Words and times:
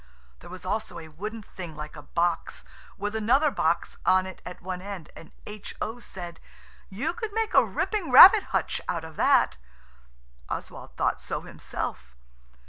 There 0.39 0.49
was 0.49 0.65
also 0.65 0.97
a 0.97 1.09
wooden 1.09 1.43
thing 1.43 1.75
like 1.75 1.95
a 1.95 2.01
box 2.01 2.65
with 2.97 3.15
another 3.15 3.51
box 3.51 3.97
on 4.03 4.25
it 4.25 4.41
at 4.47 4.59
one 4.59 4.81
end, 4.81 5.11
and 5.15 5.31
H.O. 5.45 5.99
said– 5.99 6.39
"You 6.89 7.13
could 7.13 7.31
make 7.33 7.53
a 7.53 7.63
ripping 7.63 8.09
rabbit 8.09 8.45
hutch 8.45 8.81
out 8.89 9.03
of 9.03 9.15
that." 9.17 9.57
Oswald 10.49 10.95
thought 10.97 11.21
so 11.21 11.41
himself. 11.41 12.15